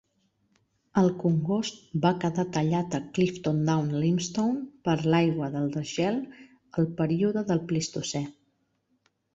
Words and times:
El 1.01 1.09
congost 1.23 1.77
va 2.05 2.13
quedar 2.23 2.45
tallat 2.57 2.97
a 2.99 3.01
Clifton 3.19 3.61
Down 3.69 3.93
Limestone 4.05 4.65
per 4.89 4.97
l'aigua 5.13 5.53
del 5.59 5.71
desgel 5.79 6.21
al 6.83 6.93
període 7.03 7.47
del 7.53 7.65
Plistocè. 7.71 8.27